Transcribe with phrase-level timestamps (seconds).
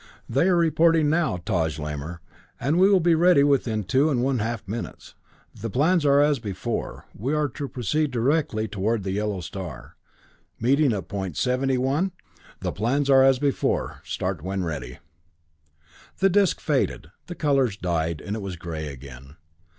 [0.27, 2.21] "They are reporting now, Taj Lamor,
[2.59, 5.13] and we will be ready within two and one half minutes.
[5.53, 9.95] The plans are as before; we are to proceed directly toward the Yellow Star,
[10.59, 12.13] meeting at Point 71?"
[12.61, 14.01] "The plans are as before.
[14.03, 14.97] Start when ready."
[16.17, 19.35] The disc faded, the colors died, and it was gray again.